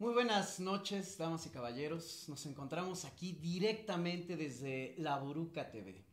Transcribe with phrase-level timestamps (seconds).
[0.00, 2.28] Muy buenas noches, damas y caballeros.
[2.28, 6.04] Nos encontramos aquí directamente desde La Buruca TV.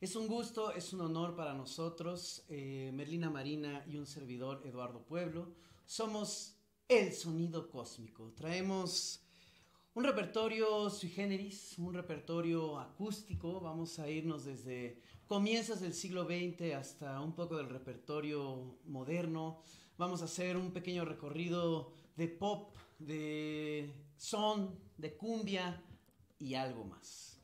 [0.00, 5.02] Es un gusto, es un honor para nosotros, eh, Merlina Marina y un servidor, Eduardo
[5.04, 5.56] Pueblo.
[5.84, 6.54] Somos
[6.86, 8.30] El Sonido Cósmico.
[8.30, 9.24] Traemos
[9.94, 13.58] un repertorio sui generis, un repertorio acústico.
[13.58, 19.62] Vamos a irnos desde comienzos del siglo XX hasta un poco del repertorio moderno.
[19.98, 25.82] Vamos a hacer un pequeño recorrido de pop, de son, de cumbia
[26.38, 27.40] y algo más.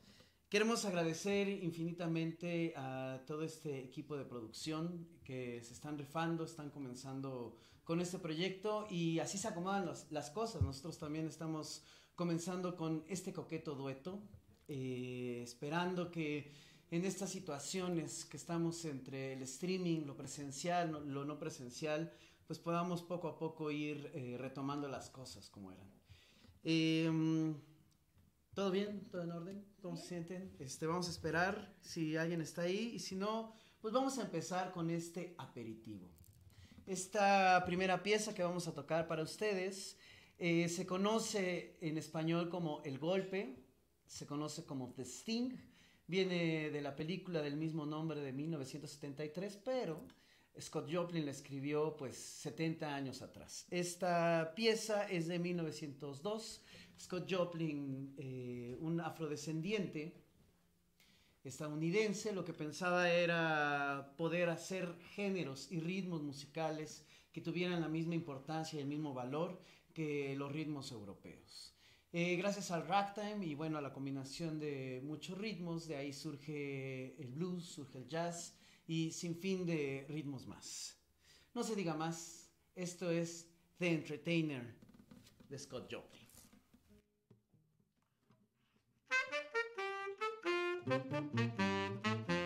[0.49, 7.57] Queremos agradecer infinitamente a todo este equipo de producción que se están rifando, están comenzando
[7.85, 10.63] con este proyecto y así se acomodan las, las cosas.
[10.63, 14.23] Nosotros también estamos comenzando con este coqueto dueto,
[14.69, 16.51] eh, esperando que
[16.91, 22.13] en estas situaciones que estamos entre el streaming, lo presencial, lo no presencial,
[22.49, 25.93] pues podamos poco a poco ir eh, retomando las cosas como eran.
[26.65, 27.55] Eh,
[28.55, 29.07] ¿Todo bien?
[29.11, 29.65] ¿Todo en orden?
[29.83, 30.57] ¿Cómo se sienten?
[30.59, 34.73] Este, vamos a esperar si alguien está ahí y si no, pues vamos a empezar
[34.73, 36.09] con este aperitivo.
[36.87, 39.99] Esta primera pieza que vamos a tocar para ustedes
[40.39, 43.63] eh, se conoce en español como El Golpe,
[44.07, 45.51] se conoce como The Sting,
[46.07, 50.01] viene de la película del mismo nombre de 1973, pero
[50.61, 53.67] Scott Joplin la escribió pues 70 años atrás.
[53.71, 56.63] Esta pieza es de 1902.
[57.01, 60.25] Scott Joplin, eh, un afrodescendiente
[61.45, 68.15] estadounidense, lo que pensaba era poder hacer géneros y ritmos musicales que tuvieran la misma
[68.15, 69.61] importancia y el mismo valor
[69.95, 71.75] que los ritmos europeos.
[72.13, 77.15] Eh, gracias al ragtime y bueno, a la combinación de muchos ritmos, de ahí surge
[77.21, 78.58] el blues, surge el jazz
[78.89, 80.97] y sin fin de ritmos más.
[81.55, 83.47] No se diga más, esto es
[83.79, 84.75] The Entertainer
[85.49, 86.27] de Scott Joplin.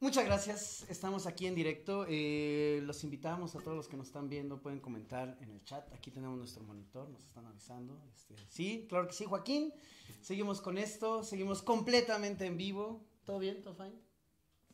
[0.00, 2.04] Muchas gracias, estamos aquí en directo.
[2.08, 5.92] Eh, los invitamos a todos los que nos están viendo, pueden comentar en el chat.
[5.94, 8.02] Aquí tenemos nuestro monitor, nos están avisando.
[8.12, 9.72] Este, sí, claro que sí, Joaquín.
[10.20, 13.06] Seguimos con esto, seguimos completamente en vivo.
[13.24, 13.62] ¿Todo bien?
[13.62, 13.94] ¿Todo fine?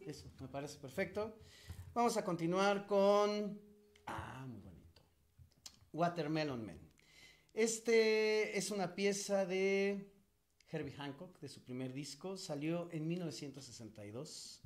[0.00, 1.38] Eso, me parece perfecto.
[1.92, 3.60] Vamos a continuar con...
[4.06, 5.02] Ah, muy bonito.
[5.92, 6.80] Watermelon Man.
[7.52, 10.10] Este es una pieza de
[10.70, 12.36] Herbie Hancock, de su primer disco.
[12.36, 14.60] Salió en 1962.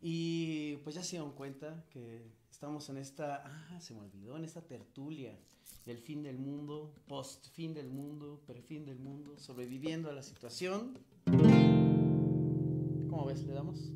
[0.00, 4.44] Y pues ya se dieron cuenta que estamos en esta, ah, se me olvidó, en
[4.44, 5.36] esta tertulia
[5.84, 10.22] del fin del mundo, post fin del mundo, pre fin del mundo, sobreviviendo a la
[10.22, 10.98] situación.
[13.08, 13.42] ¿Cómo ves?
[13.44, 13.90] ¿Le damos?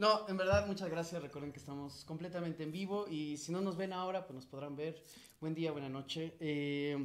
[0.00, 1.20] No, en verdad, muchas gracias.
[1.20, 4.74] Recuerden que estamos completamente en vivo y si no nos ven ahora, pues nos podrán
[4.74, 5.04] ver.
[5.42, 6.38] Buen día, buena noche.
[6.40, 6.96] Eh,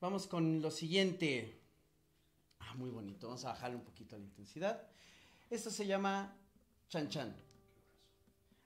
[0.00, 1.60] vamos con lo siguiente.
[2.58, 3.26] Ah, muy bonito.
[3.26, 4.88] Vamos a bajarle un poquito la intensidad.
[5.50, 6.34] Esto se llama
[6.88, 7.36] Chan Chan.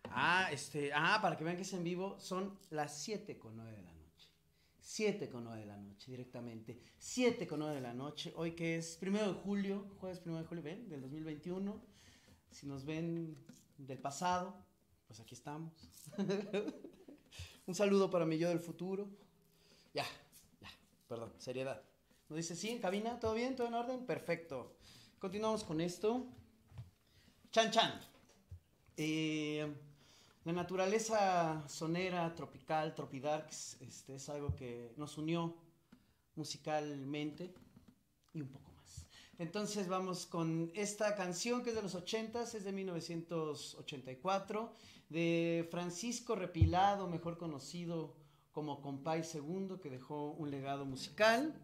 [0.04, 3.73] Ah, este, ah, para que vean que es en vivo, son las 7 con 9
[3.73, 4.28] de la noche.
[4.80, 6.80] 7 con 9 de la noche, directamente.
[6.99, 8.32] 7 con 9 de la noche.
[8.37, 11.91] Hoy que es primero de julio, jueves primero de julio, ven, del 2021.
[12.52, 13.37] Si nos ven
[13.78, 14.54] del pasado,
[15.06, 15.73] pues aquí estamos.
[17.66, 19.09] Un saludo para mi yo del futuro.
[19.94, 20.04] Ya,
[20.61, 20.68] ya,
[21.09, 21.82] perdón, seriedad.
[22.28, 23.56] Nos dice, sí, en cabina, ¿todo bien?
[23.56, 24.06] ¿Todo en orden?
[24.06, 24.76] Perfecto.
[25.18, 26.26] Continuamos con esto.
[27.50, 28.00] Chan Chan.
[28.97, 29.75] Eh,
[30.44, 35.56] la naturaleza sonera, tropical, tropidarks, este, es algo que nos unió
[36.35, 37.54] musicalmente
[38.35, 38.72] y un poco
[39.39, 44.73] entonces vamos con esta canción que es de los 80s, es de 1984,
[45.09, 48.15] de Francisco Repilado, mejor conocido
[48.53, 51.55] como Compay II, que dejó un legado musical.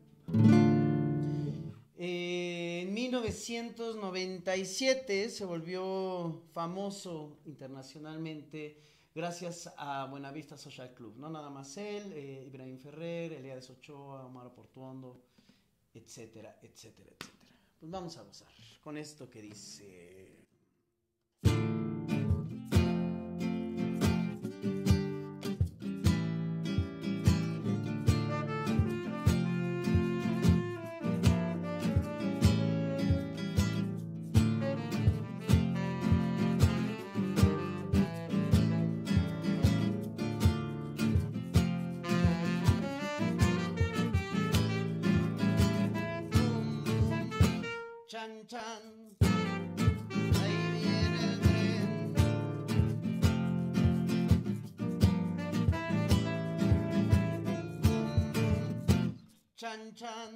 [2.00, 8.80] Eh, en 1997 se volvió famoso internacionalmente
[9.14, 14.54] gracias a Buenavista Social Club, no nada más él, eh, Ibrahim Ferrer, Elías Ochoa, Omar
[14.54, 15.24] Portuondo,
[15.92, 17.37] etcétera, etcétera, etcétera
[17.78, 18.48] pues vamos a gozar
[18.80, 20.27] con esto que dice...
[59.68, 60.34] chan chan.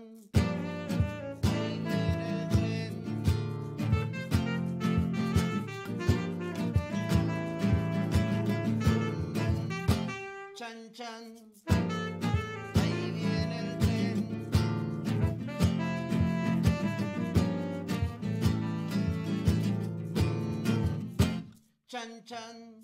[10.54, 11.24] Chan chan.
[12.74, 14.18] Ahí viene el tren.
[21.88, 22.81] Chan chan.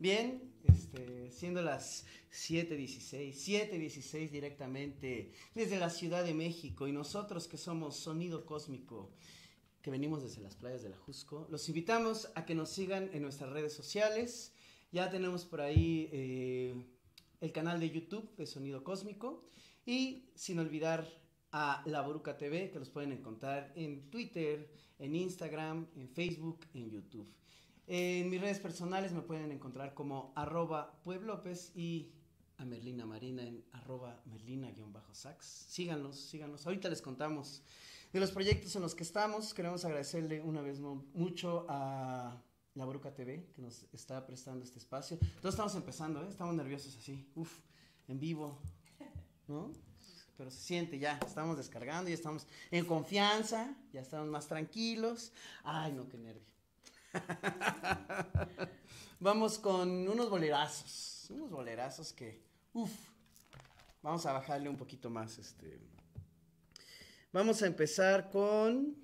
[0.00, 7.56] Bien, este, siendo las 7.16, 7.16 directamente desde la Ciudad de México y nosotros que
[7.56, 9.10] somos Sonido Cósmico,
[9.82, 13.22] que venimos desde las playas de la Jusco, los invitamos a que nos sigan en
[13.22, 14.52] nuestras redes sociales.
[14.92, 16.76] Ya tenemos por ahí eh,
[17.40, 19.42] el canal de YouTube de Sonido Cósmico
[19.84, 21.08] y sin olvidar
[21.50, 26.88] a La Boruca TV, que los pueden encontrar en Twitter, en Instagram, en Facebook, en
[26.88, 27.28] YouTube.
[27.90, 32.12] En mis redes personales me pueden encontrar como arroba pueblopez y
[32.58, 35.46] a Merlina Marina en arroba merlina-sax.
[35.46, 36.66] Síganos, síganos.
[36.66, 37.62] Ahorita les contamos
[38.12, 39.54] de los proyectos en los que estamos.
[39.54, 42.42] Queremos agradecerle una vez mucho a
[42.74, 45.18] La Boruca TV que nos está prestando este espacio.
[45.40, 46.28] Todos estamos empezando, ¿eh?
[46.28, 47.60] estamos nerviosos así, uf,
[48.06, 48.60] en vivo,
[49.46, 49.72] ¿no?
[50.36, 55.32] pero se siente ya, estamos descargando, ya estamos en confianza, ya estamos más tranquilos.
[55.64, 56.57] Ay, no, qué nervio.
[59.20, 62.40] Vamos con unos bolerazos, unos bolerazos que,
[62.72, 62.92] uff,
[64.02, 65.78] vamos a bajarle un poquito más, este.
[67.32, 68.96] Vamos a empezar con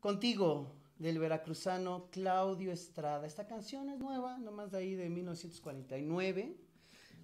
[0.00, 3.26] Contigo, del veracruzano Claudio Estrada.
[3.26, 6.56] Esta canción es nueva, nomás de ahí de 1949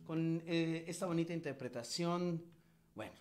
[0.09, 2.43] con eh, esta bonita interpretación,
[2.95, 3.13] bueno,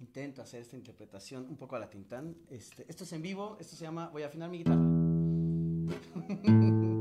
[0.00, 2.36] intento hacer esta interpretación un poco a la Tintán.
[2.48, 4.80] Este, esto es en vivo, esto se llama Voy a afinar mi guitarra.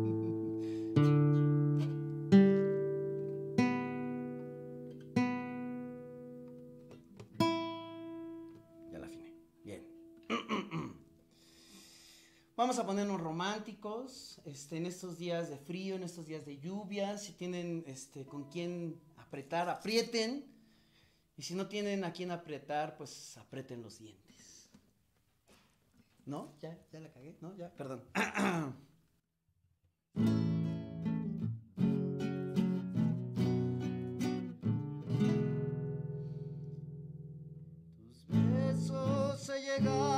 [12.55, 17.17] Vamos a ponernos románticos este, en estos días de frío, en estos días de lluvia.
[17.17, 20.45] Si tienen este, con quién apretar, aprieten.
[21.39, 24.69] Y si no tienen a quién apretar, pues aprieten los dientes.
[26.25, 26.53] ¿No?
[26.59, 26.77] ¿Ya?
[26.91, 27.37] ¿Ya la cagué?
[27.39, 27.55] ¿No?
[27.55, 27.73] ¿Ya?
[27.75, 28.03] Perdón.
[37.95, 40.08] Tus besos se llegaron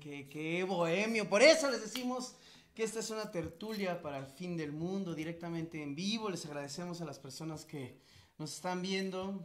[0.00, 1.28] qué, bohemio.
[1.28, 2.34] Por eso les decimos
[2.74, 6.30] que esta es una tertulia para el fin del mundo, directamente en vivo.
[6.30, 7.98] Les agradecemos a las personas que
[8.38, 9.44] nos están viendo.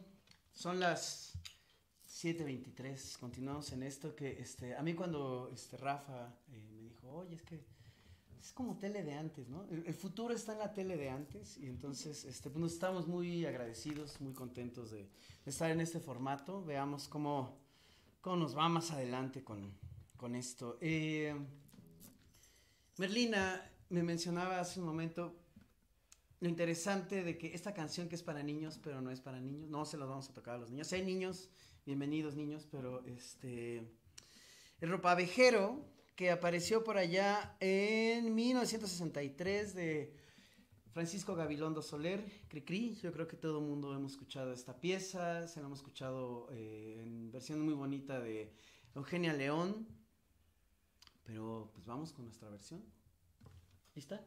[0.53, 1.33] Son las
[2.07, 7.35] 7.23, continuamos en esto que este, a mí cuando este, Rafa eh, me dijo, oye,
[7.35, 7.63] es que
[8.39, 9.65] es como tele de antes, ¿no?
[9.65, 13.45] El, futuro está en la tele de antes y entonces este, pues nos estamos muy
[13.45, 16.63] agradecidos, muy contentos de, de estar en este formato.
[16.63, 17.59] Veamos cómo,
[18.21, 19.71] cómo nos va más adelante con,
[20.17, 20.77] con esto.
[20.81, 21.33] Eh,
[22.97, 25.35] Merlina me mencionaba hace un momento
[26.39, 29.69] lo interesante de que esta canción que es para niños, pero no es para niños,
[29.69, 30.87] no se los vamos a tocar a los niños.
[30.87, 31.49] Si niños,
[31.85, 33.87] bienvenidos niños, pero este
[34.79, 35.83] el ropavejero
[36.15, 40.13] que apareció por allá en 1963 de
[40.91, 45.59] Francisco Gabilondo Soler, Cricri, yo creo que todo el mundo hemos escuchado esta pieza, se
[45.59, 48.51] la hemos escuchado eh, en versión muy bonita de
[48.95, 49.87] Eugenia León,
[51.27, 52.81] pero pues vamos con nuestra versión.
[53.93, 54.25] ¿Lista?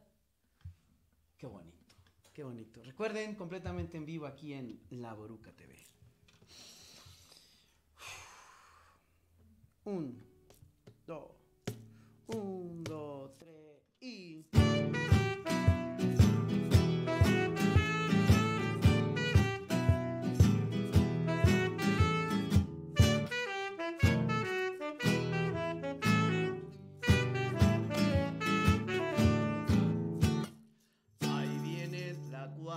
[1.39, 1.97] Qué bonito,
[2.35, 2.83] qué bonito.
[2.85, 5.75] Recuerden, completamente en vivo aquí en La Boruca TV.
[9.85, 10.23] Un,
[11.07, 11.31] dos,
[12.27, 14.45] un, dos, tres y...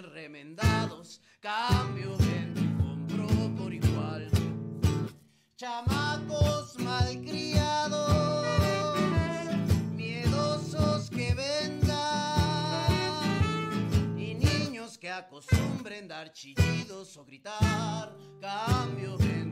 [0.00, 3.26] remendados, cambio vendo y compro
[3.56, 4.30] por igual.
[5.56, 8.46] Chamacos malcriados,
[9.94, 12.88] miedosos que vendan,
[14.18, 19.51] y niños que acostumbren dar chillidos o gritar, cambio vendo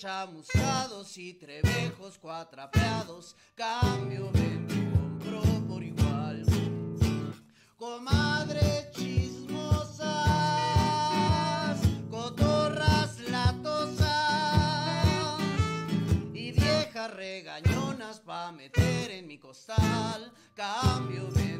[0.00, 6.42] chamuscados y trebejos cuatrapeados, cambio vendo y compro por igual.
[7.76, 10.08] Comadre chismosas,
[12.08, 14.08] cotorras latosas
[16.32, 20.32] y viejas regañonas pa' meter en mi costal.
[20.54, 21.59] Cambio, vendo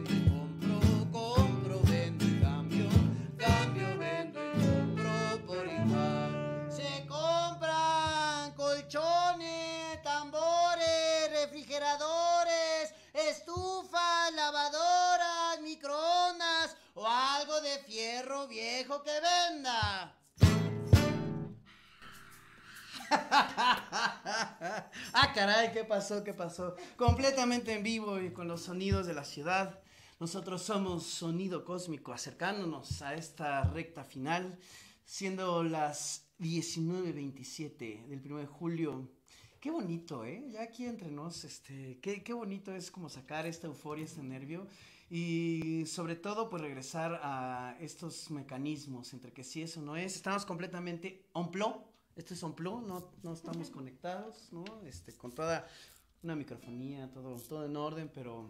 [17.62, 20.16] de fierro viejo que venda.
[25.12, 26.24] ah, caray, ¿qué pasó?
[26.24, 26.76] ¿Qué pasó?
[26.96, 29.80] Completamente en vivo y con los sonidos de la ciudad.
[30.20, 34.58] Nosotros somos Sonido Cósmico, acercándonos a esta recta final,
[35.04, 39.10] siendo las 19.27 del 1 de julio.
[39.60, 40.46] Qué bonito, ¿eh?
[40.50, 44.66] Ya aquí entre nos, este, qué, qué bonito es como sacar esta euforia, este nervio
[45.10, 50.14] y sobre todo pues regresar a estos mecanismos entre que sí eso no es.
[50.14, 54.64] Estamos completamente on plot, esto es on plot, no, no estamos conectados, ¿no?
[54.86, 55.66] Este, con toda
[56.22, 58.48] una microfonía, todo, todo en orden, pero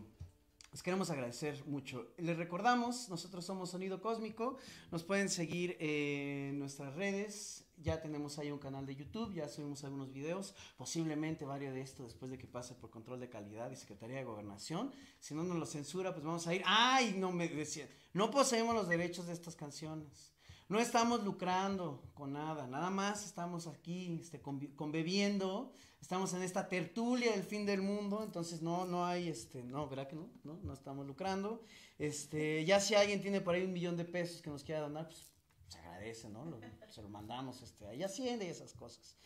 [0.73, 2.13] Les queremos agradecer mucho.
[2.19, 4.57] Les recordamos, nosotros somos Sonido Cósmico,
[4.93, 9.83] nos pueden seguir en nuestras redes, ya tenemos ahí un canal de YouTube, ya subimos
[9.85, 13.77] algunos videos, posiblemente varios de esto después de que pase por control de calidad y
[13.77, 14.93] Secretaría de Gobernación.
[15.19, 16.63] Si no nos lo censura, pues vamos a ir.
[16.67, 17.15] ¡Ay!
[17.19, 20.33] No me decía, no poseemos los derechos de estas canciones.
[20.69, 27.33] No estamos lucrando con nada, nada más estamos aquí este, conviviendo, estamos en esta tertulia
[27.33, 30.31] del fin del mundo, entonces no, no hay, este, no, ¿verdad que no?
[30.45, 31.61] No, no estamos lucrando.
[31.99, 35.09] Este, ya si alguien tiene por ahí un millón de pesos que nos quiera donar,
[35.09, 35.27] pues
[35.71, 36.59] se agradece, ¿no?
[36.89, 39.17] se lo mandamos, este, ahí Hacienda y esas cosas.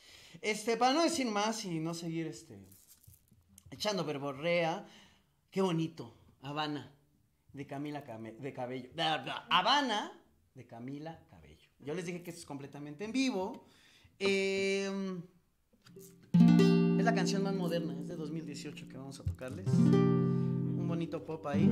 [0.43, 2.59] Este, para no decir más y no seguir, este,
[3.71, 4.87] echando verborrea,
[5.51, 6.95] qué bonito, Habana,
[7.53, 8.91] de Camila de Cabello.
[9.51, 10.13] Habana,
[10.55, 11.69] de Camila Cabello.
[11.81, 13.67] Yo les dije que esto es completamente en vivo.
[14.19, 15.23] Em,
[16.99, 19.67] es la canción más moderna, es de 2018 que vamos a tocarles.
[19.69, 21.71] Un bonito pop ahí.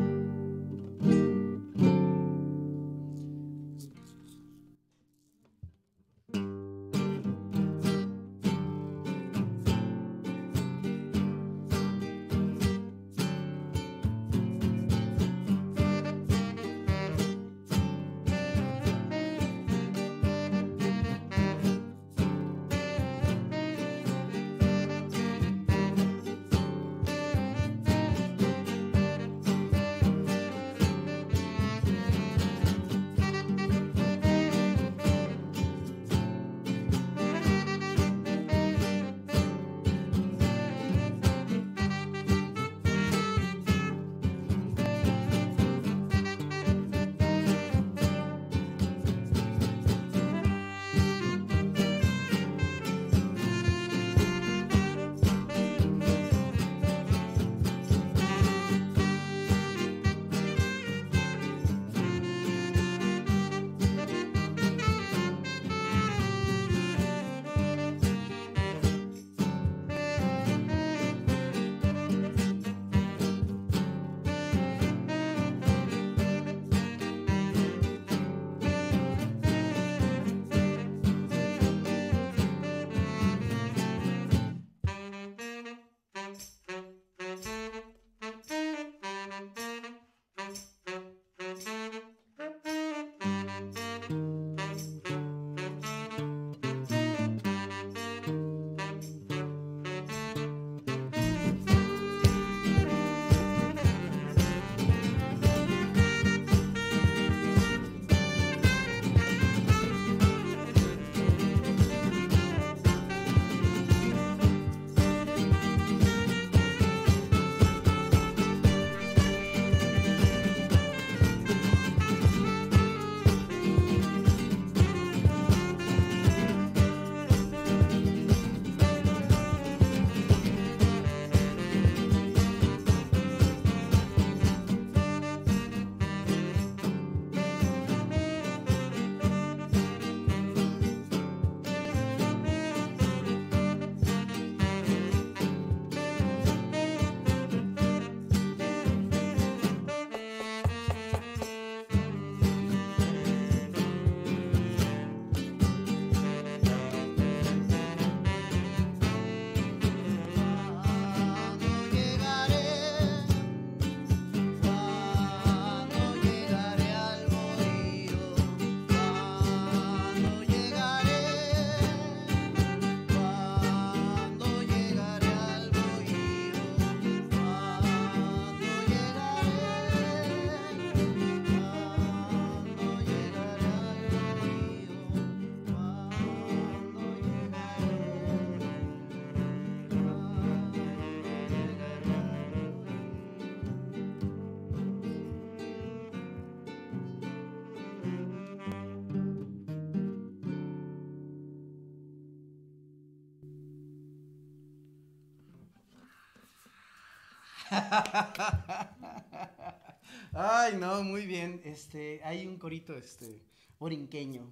[210.33, 211.61] Ay, no, muy bien.
[211.65, 213.43] Este, hay un corito, este,
[213.79, 214.51] orinqueño.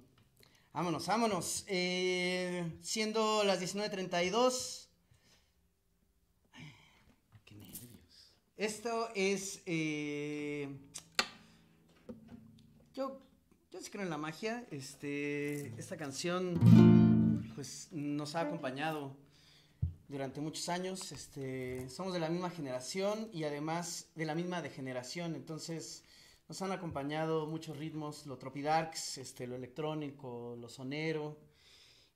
[0.73, 1.65] Vámonos, vámonos.
[1.67, 4.87] Eh, siendo las 19.32.
[7.45, 8.33] Qué nervios.
[8.57, 9.63] Esto es.
[9.65, 10.69] Eh,
[12.93, 13.19] yo,
[13.71, 14.67] yo sí creo en la magia.
[14.69, 16.59] Este, esta canción,
[17.55, 19.17] pues, nos ha acompañado
[20.11, 21.11] durante muchos años.
[21.11, 25.35] Este, somos de la misma generación y además de la misma degeneración.
[25.35, 26.03] Entonces
[26.47, 31.39] nos han acompañado muchos ritmos, lo tropidarks, este, lo electrónico, lo sonero.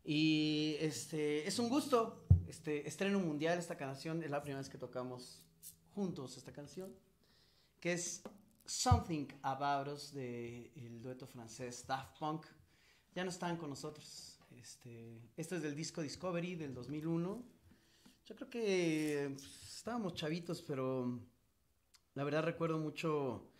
[0.03, 2.27] Y este, es un gusto.
[2.47, 4.21] Este, estreno mundial esta canción.
[4.21, 5.41] Es la primera vez que tocamos
[5.93, 6.93] juntos esta canción.
[7.79, 8.21] Que es
[8.65, 12.45] Something About Us del dueto francés Daft Punk.
[13.15, 14.39] Ya no están con nosotros.
[14.51, 17.54] Este, este es del disco Discovery del 2001
[18.25, 21.19] yo creo que pues, estábamos chavitos, pero
[22.15, 23.51] la verdad recuerdo mucho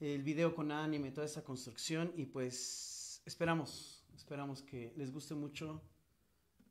[0.00, 5.82] el video con anime, toda esa construcción y pues esperamos, esperamos que les guste mucho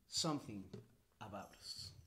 [0.06, 0.64] Something
[1.18, 2.01] About Us.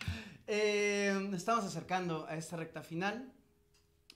[0.51, 3.32] Eh, estamos acercando a esta recta final.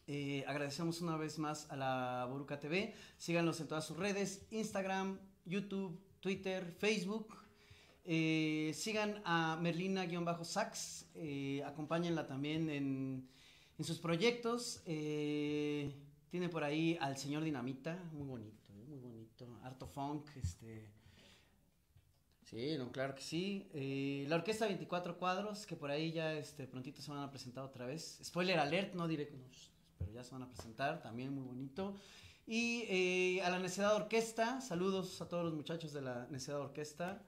[0.07, 2.95] Eh, agradecemos una vez más a la Boruca TV.
[3.17, 7.37] Síganos en todas sus redes: Instagram, YouTube, Twitter, Facebook.
[8.03, 11.11] Eh, sigan a Merlina-Sax.
[11.67, 13.29] acompáñenla también en,
[13.77, 14.81] en sus proyectos.
[14.83, 19.59] tiene por ahí al señor Dinamita, muy bonito, muy bonito.
[19.61, 20.92] Harto funk, este
[22.53, 23.67] Sí, no, claro que sí.
[23.73, 27.63] Eh, la orquesta 24 cuadros, que por ahí ya este, prontito se van a presentar
[27.63, 28.19] otra vez.
[28.23, 29.47] Spoiler alert, no diré, no,
[29.97, 31.95] pero ya se van a presentar, también muy bonito.
[32.45, 37.23] Y eh, a la Necedad Orquesta, saludos a todos los muchachos de la Necedad Orquesta.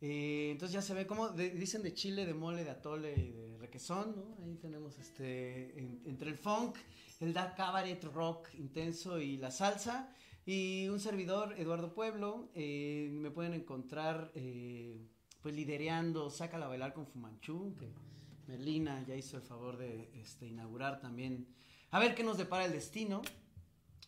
[0.00, 3.58] Eh, entonces ya se ve como dicen de chile, de mole, de atole y de
[3.58, 4.44] requesón, ¿no?
[4.44, 6.76] Ahí tenemos este, entre el funk,
[7.18, 10.14] el da cabaret rock intenso y la salsa.
[10.50, 15.06] Y un servidor, Eduardo Pueblo, eh, me pueden encontrar eh,
[15.42, 17.92] pues lidereando Sácala a bailar con Fumanchu, que
[18.46, 21.54] Merlina ya hizo el favor de este, inaugurar también.
[21.90, 23.20] A ver qué nos depara el destino.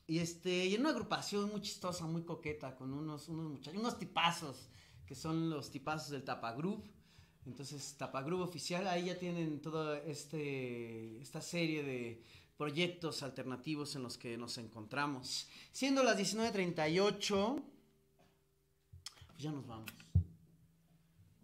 [0.07, 3.99] Y, este, y en una agrupación muy chistosa, muy coqueta, con unos, unos muchachos, unos
[3.99, 4.71] tipazos,
[5.05, 6.83] que son los tipazos del Tapagroove.
[7.45, 12.23] Entonces, Tapagroove oficial, ahí ya tienen toda este, esta serie de
[12.61, 15.49] proyectos alternativos en los que nos encontramos.
[15.73, 17.63] Siendo las 19.38,
[19.29, 19.91] pues ya nos vamos.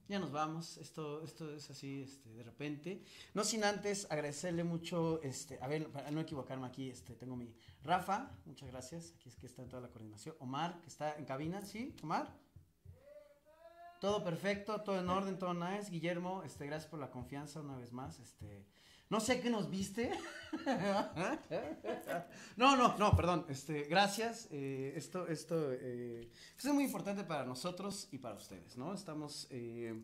[0.08, 3.02] Ya nos vamos, esto, esto es así este, de repente.
[3.32, 7.50] No sin antes agradecerle mucho, este, a ver, para no equivocarme aquí, este, tengo mi
[7.82, 10.36] Rafa, muchas gracias, aquí es que está en toda la coordinación.
[10.38, 11.96] Omar, que está en cabina, ¿sí?
[12.02, 12.30] Omar.
[14.02, 15.90] Todo perfecto, todo en orden, todo nice.
[15.90, 18.20] Guillermo, este, gracias por la confianza una vez más.
[18.20, 18.66] Este,
[19.08, 20.10] no sé qué nos viste.
[22.56, 23.46] no, no, no, perdón.
[23.48, 24.48] Este, gracias.
[24.50, 28.94] Eh, esto, esto eh, pues es muy importante para nosotros y para ustedes, ¿no?
[28.94, 29.46] Estamos.
[29.50, 30.02] Eh,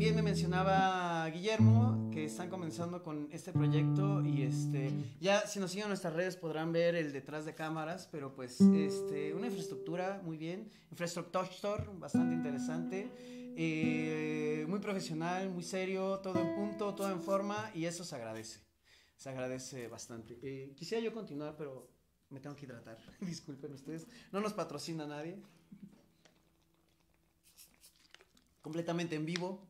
[0.00, 4.90] bien me mencionaba Guillermo que están comenzando con este proyecto y este
[5.20, 8.62] ya si nos siguen en nuestras redes podrán ver el detrás de cámaras, pero pues
[8.62, 11.50] este una infraestructura muy bien, infraestructura
[11.98, 13.10] bastante interesante.
[13.56, 18.60] Eh, muy profesional, muy serio, todo en punto, todo en forma y eso se agradece.
[19.18, 20.38] Se agradece bastante.
[20.42, 21.90] Eh, quisiera yo continuar, pero
[22.30, 22.96] me tengo que hidratar.
[23.20, 24.06] Disculpen ustedes.
[24.32, 25.36] No nos patrocina nadie.
[28.62, 29.69] Completamente en vivo.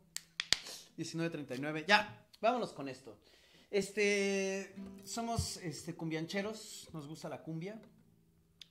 [0.97, 1.85] 19.39.
[1.87, 3.19] Ya, vámonos con esto.
[3.71, 4.75] Este,
[5.05, 7.81] somos este, cumbiancheros, nos gusta la cumbia.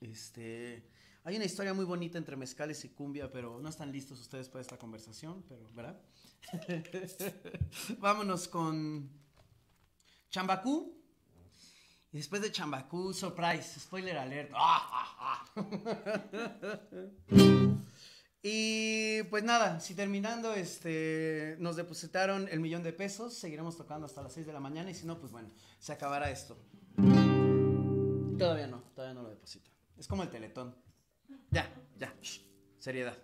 [0.01, 0.84] Este,
[1.24, 4.61] hay una historia muy bonita entre mezcales y cumbia, pero no están listos ustedes para
[4.61, 5.99] esta conversación, pero, ¿verdad?
[7.99, 9.09] Vámonos con
[10.30, 10.95] Chambacú.
[12.11, 14.51] Y después de Chambacú, surprise, spoiler alert.
[18.41, 24.21] y pues nada, si terminando, este, nos depositaron el millón de pesos, seguiremos tocando hasta
[24.21, 26.57] las 6 de la mañana y si no, pues bueno, se acabará esto.
[28.37, 29.73] Todavía no, todavía no lo depositan.
[29.97, 30.73] Es como el teletón.
[31.51, 32.13] Ya, ya.
[32.79, 33.17] seriedad.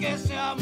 [0.00, 0.54] Que sea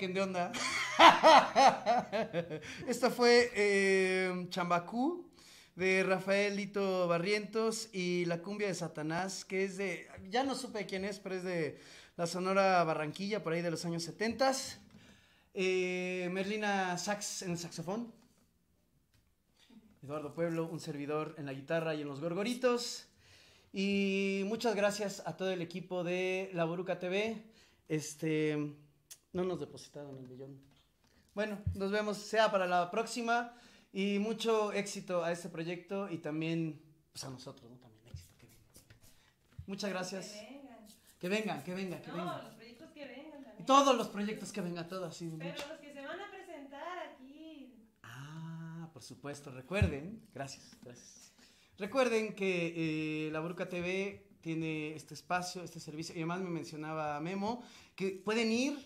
[0.00, 0.50] saquen de onda.
[2.88, 5.28] Esta fue eh, Chambacú
[5.76, 11.04] de Rafaelito Barrientos y La cumbia de Satanás, que es de, ya no supe quién
[11.04, 11.78] es, pero es de
[12.16, 14.52] la Sonora Barranquilla, por ahí de los años 70.
[15.52, 18.10] Eh, Merlina Sax en el saxofón.
[20.02, 23.06] Eduardo Pueblo, un servidor en la guitarra y en los gorgoritos.
[23.70, 27.44] Y muchas gracias a todo el equipo de La Boruca TV.
[27.86, 28.76] Este,
[29.32, 30.60] no nos depositaron el millón.
[31.34, 33.54] Bueno, nos vemos, sea para la próxima.
[33.92, 36.80] Y mucho éxito a este proyecto y también
[37.12, 37.76] pues, a nosotros, ¿no?
[37.78, 38.34] También éxito.
[38.38, 38.46] Que
[39.66, 40.32] Muchas gracias.
[41.18, 41.62] Que vengan.
[41.62, 43.66] Que vengan, que vengan, no, los proyectos que vengan también.
[43.66, 45.34] Todos los proyectos que vengan, todos así.
[45.38, 47.74] Pero los que se van a presentar aquí.
[48.02, 49.50] Ah, por supuesto.
[49.50, 51.32] Recuerden, gracias, gracias.
[51.76, 56.14] Recuerden que eh, La Bruca TV tiene este espacio, este servicio.
[56.14, 57.62] Y además me mencionaba Memo
[57.96, 58.78] que pueden ir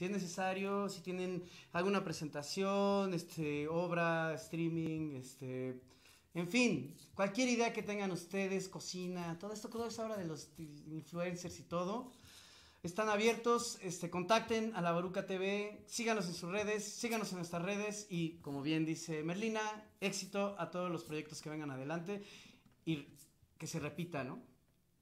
[0.00, 5.78] si es necesario, si tienen alguna presentación, este, obra, streaming, este,
[6.32, 10.48] en fin, cualquier idea que tengan ustedes, cocina, todo esto, todo eso ahora de los
[10.56, 12.12] influencers y todo,
[12.82, 17.60] están abiertos, este, contacten a la Baruca TV, síganos en sus redes, síganos en nuestras
[17.60, 19.60] redes y como bien dice Merlina,
[20.00, 22.24] éxito a todos los proyectos que vengan adelante
[22.86, 23.06] y
[23.58, 24.40] que se repita, ¿no?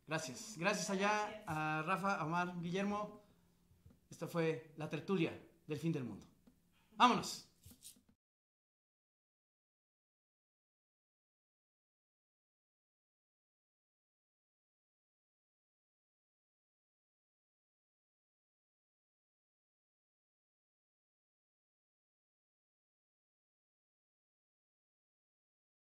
[0.09, 0.57] Gracias.
[0.59, 3.28] Gracias allá a Rafa, Omar, Guillermo.
[4.11, 5.33] Esto fue la tertulia
[5.67, 6.27] del fin del mundo.
[6.93, 7.48] Vámonos.